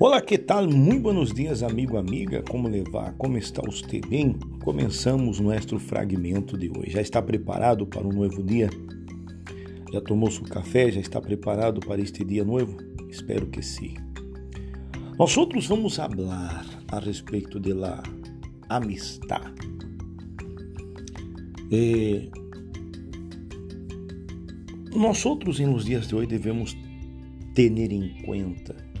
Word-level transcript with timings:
Olá, 0.00 0.20
que 0.20 0.36
tal? 0.36 0.68
Muito 0.68 1.02
buenos 1.02 1.32
dias, 1.32 1.62
amigo, 1.62 1.96
amiga. 1.96 2.42
Como 2.50 2.66
levar? 2.66 3.14
Como 3.16 3.38
está 3.38 3.62
você? 3.62 4.00
Bem, 4.00 4.34
começamos 4.64 5.38
nosso 5.38 5.78
fragmento 5.78 6.58
de 6.58 6.68
hoje. 6.68 6.90
Já 6.90 7.00
está 7.00 7.22
preparado 7.22 7.86
para 7.86 8.04
um 8.04 8.12
novo 8.12 8.42
dia? 8.42 8.68
Já 9.92 10.00
tomou 10.00 10.32
seu 10.32 10.42
café? 10.42 10.90
Já 10.90 11.00
está 11.00 11.20
preparado 11.20 11.78
para 11.78 12.02
este 12.02 12.24
dia 12.24 12.44
novo? 12.44 12.76
Espero 13.08 13.46
que 13.46 13.62
sim. 13.62 13.94
Nós 15.16 15.36
outros 15.36 15.68
vamos 15.68 15.94
falar 15.94 16.66
a 16.88 16.98
respeito 16.98 17.60
de 17.60 17.72
la 17.72 18.02
amistad. 18.68 19.54
Eh, 21.70 22.28
nós 24.92 25.24
outros, 25.24 25.60
nos 25.60 25.84
dias 25.84 26.08
de 26.08 26.16
hoje, 26.16 26.26
devemos 26.26 26.76
ter 27.54 27.70
em 27.70 28.22
conta 28.24 28.93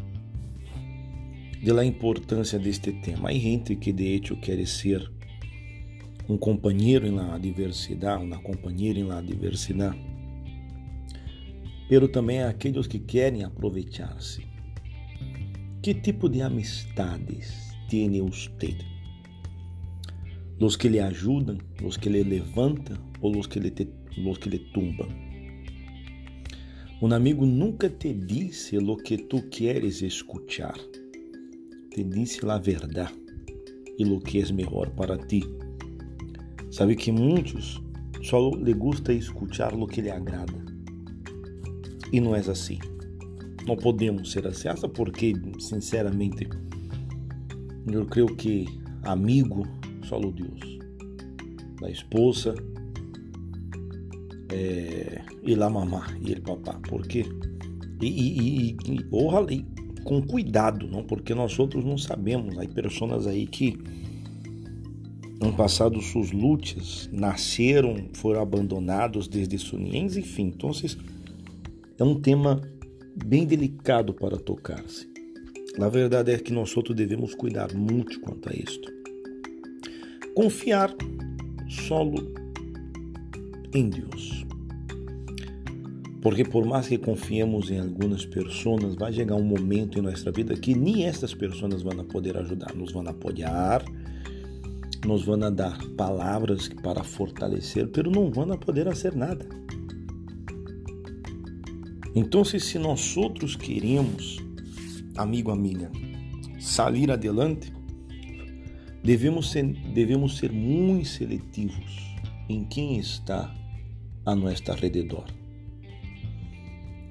da 1.72 1.84
importância 1.84 2.58
deste 2.58 2.92
tema. 2.92 3.30
Há 3.30 3.32
gente 3.32 3.74
que 3.74 3.90
de 3.90 4.04
hecho 4.14 4.36
quer 4.36 4.64
ser 4.66 5.10
um 6.28 6.36
companheiro 6.36 7.10
na 7.10 7.38
diversidade, 7.38 8.22
uma 8.22 8.38
companheira 8.38 9.02
na 9.02 9.22
diversidade, 9.22 9.98
pero 11.88 12.06
também 12.06 12.42
aqueles 12.42 12.86
que 12.86 12.98
querem 12.98 13.44
aproveitar-se. 13.44 14.46
Que 15.82 15.94
tipo 15.94 16.28
de 16.28 16.42
amistades 16.42 17.74
tem 17.88 18.20
você? 18.20 18.76
Os 20.60 20.76
que 20.76 20.88
lhe 20.88 21.00
ajudam, 21.00 21.58
os 21.82 21.96
que 21.96 22.08
lhe 22.08 22.22
levantam 22.22 22.96
ou 23.20 23.38
os 23.38 23.46
que 23.46 23.58
lhe, 23.58 23.70
te, 23.70 23.88
que 24.40 24.48
lhe 24.48 24.58
tumbam? 24.72 25.08
Um 27.02 27.12
amigo 27.12 27.44
nunca 27.44 27.88
te 27.88 28.12
disse 28.12 28.78
o 28.78 28.96
que 28.96 29.16
tu 29.18 29.42
queres 29.48 30.00
escuchar 30.00 30.78
te 31.94 32.02
disse 32.02 32.44
a 32.44 32.58
verdade 32.58 33.14
e 33.96 34.04
o 34.04 34.18
que 34.18 34.42
é 34.42 34.52
melhor 34.52 34.90
para 34.90 35.16
ti. 35.16 35.44
Sabe 36.72 36.96
que 36.96 37.12
muitos 37.12 37.80
só 38.20 38.50
lhe 38.50 38.74
gusta 38.74 39.12
escuchar 39.12 39.72
o 39.74 39.86
que 39.86 40.00
lhe 40.00 40.10
agrada. 40.10 40.64
E 42.12 42.20
não 42.20 42.34
é 42.34 42.40
assim. 42.40 42.80
Não 43.64 43.76
podemos 43.76 44.32
ser 44.32 44.44
assim. 44.48 44.68
Porque, 44.92 45.34
sinceramente, 45.60 46.48
eu 47.86 48.04
creio 48.06 48.34
que 48.34 48.66
amigo 49.04 49.64
só 50.02 50.18
o 50.18 50.32
Deus. 50.32 50.78
Da 51.80 51.90
esposa 51.90 52.54
é, 54.50 55.22
e 55.44 55.54
lá 55.54 55.70
mamá 55.70 56.06
e 56.20 56.32
ele 56.32 56.40
papá. 56.40 56.74
Por 56.88 57.06
quê? 57.06 57.24
E, 58.00 58.06
e, 58.06 58.38
e, 58.40 58.76
e, 58.84 58.96
e 59.52 59.73
com 60.04 60.22
cuidado, 60.22 60.86
não? 60.86 61.02
Porque 61.02 61.34
nós 61.34 61.58
outros 61.58 61.84
não 61.84 61.98
sabemos. 61.98 62.56
Há 62.58 62.68
pessoas 62.68 63.26
aí 63.26 63.46
que 63.46 63.78
han 65.40 65.52
passado 65.52 66.00
suas 66.00 66.30
lutas, 66.30 67.08
nasceram, 67.12 68.08
foram 68.12 68.40
abandonados 68.40 69.26
desde 69.26 69.58
suniens, 69.58 70.16
enfim. 70.16 70.52
Então, 70.54 70.70
é 71.98 72.04
um 72.04 72.20
tema 72.20 72.60
bem 73.24 73.46
delicado 73.46 74.14
para 74.14 74.36
tocar-se. 74.36 75.12
A 75.80 75.88
verdade 75.88 76.32
é 76.32 76.38
que 76.38 76.52
nós 76.52 76.76
outros 76.76 76.96
devemos 76.96 77.34
cuidar 77.34 77.74
muito 77.74 78.20
quanto 78.20 78.48
a 78.48 78.52
isto. 78.52 78.92
Confiar 80.34 80.94
solo 81.68 82.32
em 83.74 83.88
Deus. 83.88 84.44
Porque 86.24 86.42
por 86.42 86.64
mais 86.64 86.88
que 86.88 86.96
confiemos 86.96 87.70
em 87.70 87.78
algumas 87.78 88.24
pessoas, 88.24 88.94
vai 88.94 89.12
chegar 89.12 89.34
um 89.34 89.44
momento 89.44 89.98
em 89.98 90.02
nossa 90.02 90.32
vida 90.32 90.56
que 90.56 90.74
nem 90.74 91.04
estas 91.04 91.34
pessoas 91.34 91.82
vão 91.82 92.02
poder 92.06 92.34
ajudar, 92.38 92.74
nos 92.74 92.92
vão 92.92 93.06
apoiar, 93.06 93.84
nos 95.04 95.26
vão 95.26 95.38
dar 95.52 95.76
palavras 95.98 96.70
para 96.82 97.04
fortalecer, 97.04 97.90
mas 97.94 98.06
não 98.10 98.30
vão 98.30 98.56
poder 98.56 98.86
fazer 98.86 99.14
nada. 99.14 99.46
Então, 102.14 102.42
se 102.42 102.78
nós 102.78 103.18
outros 103.18 103.54
queremos, 103.54 104.38
amigo, 105.18 105.50
amiga, 105.50 105.92
sair 106.58 107.10
adelante, 107.10 107.70
devemos 109.02 109.50
ser, 109.50 109.66
devemos 109.92 110.38
ser 110.38 110.50
muito 110.50 111.06
seletivos 111.06 112.16
em 112.48 112.64
quem 112.64 112.98
está 112.98 113.54
a 114.24 114.34
nosso 114.34 114.72
redor 114.72 115.43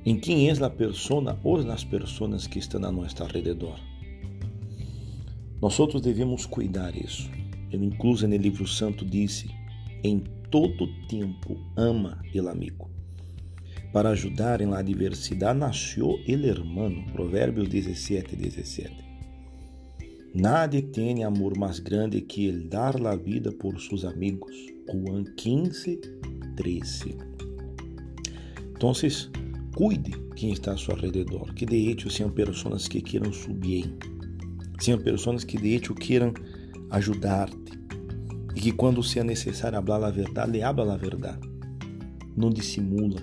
em 0.06 0.20
quem 0.20 0.50
é 0.50 0.52
a 0.52 0.70
persona 0.70 1.40
ou 1.44 1.64
nas 1.64 1.84
pessoas 1.84 2.48
que 2.48 2.60
estão 2.60 2.84
a 2.84 3.24
alrededor. 3.24 3.80
Nós 5.62 5.80
outros 5.80 6.02
devemos 6.02 6.46
cuidar 6.46 6.96
isso. 6.96 7.30
Ele 7.72 7.86
incluso 7.86 8.28
no 8.28 8.36
livro 8.36 8.68
santo 8.68 9.06
disse: 9.06 9.50
em 10.04 10.20
todo 10.52 10.88
tempo 11.08 11.58
ama 11.78 12.22
el 12.34 12.48
amigo. 12.48 12.92
Para 13.94 14.10
ajudar 14.10 14.60
em 14.60 14.68
la 14.68 14.82
diversidade 14.82 15.60
nasceu 15.60 16.20
el 16.28 16.46
hermano. 16.46 17.06
Provérbios 17.14 17.70
17, 17.70 18.36
17. 18.36 18.92
Nadie 20.36 20.82
tem 20.82 21.24
amor 21.24 21.56
mais 21.58 21.80
grande 21.80 22.22
que 22.22 22.48
el 22.48 22.68
dar 22.68 23.00
la 23.00 23.16
vida 23.16 23.52
por 23.52 23.80
seus 23.80 24.04
amigos. 24.04 24.56
Juan 24.92 25.24
15, 25.38 26.02
13. 26.58 27.18
Então, 28.76 28.94
Cuide 29.76 30.12
quem 30.36 30.52
está 30.52 30.74
a 30.74 30.78
seu 30.78 30.96
redor, 30.96 31.52
que 31.56 31.66
de 31.66 31.90
hecho 31.90 32.08
sejam 32.10 32.30
pessoas 32.30 32.88
que 32.88 33.02
queiram 33.02 33.34
subir, 33.34 33.92
sejam 34.80 35.02
pessoas 35.02 35.44
que 35.44 35.58
de 35.58 35.74
hecho 35.74 35.96
queiram 35.96 36.32
ajudar-te 36.92 37.74
e 38.56 38.60
que 38.62 38.72
quando 38.72 39.02
seja 39.02 39.24
necessário 39.24 39.82
falar 39.84 40.08
a 40.08 40.12
verdade, 40.12 40.62
habla 40.62 40.94
a 40.94 40.98
verdade, 40.98 41.50
não 42.38 42.52
dissimula. 42.52 43.20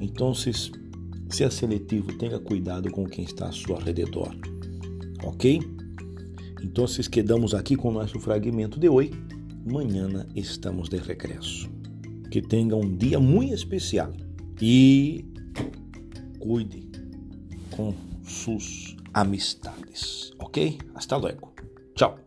Então, 0.00 0.32
seja 0.32 1.50
seletivo, 1.50 2.12
tenha 2.16 2.38
cuidado 2.38 2.88
com 2.92 3.04
quem 3.04 3.24
está 3.24 3.48
a 3.48 3.52
seu 3.52 3.74
redor, 3.74 4.32
ok? 5.24 5.60
Então, 6.62 6.86
quedamos 7.10 7.54
aqui 7.54 7.74
com 7.74 7.88
o 7.88 7.92
nosso 7.92 8.20
fragmento 8.20 8.78
de 8.78 8.88
hoje. 8.88 9.10
Amanhã 9.68 10.26
estamos 10.34 10.88
de 10.88 10.98
regresso. 10.98 11.68
Que 12.30 12.40
tenha 12.40 12.76
um 12.76 12.96
dia 12.96 13.18
muito 13.18 13.52
especial 13.52 14.12
e 14.60 15.24
cuide 16.38 16.90
com 17.70 17.94
suas 18.24 18.96
amistades, 19.12 20.32
ok? 20.38 20.78
Hasta 20.94 21.16
luego. 21.16 21.52
Tchau. 21.94 22.23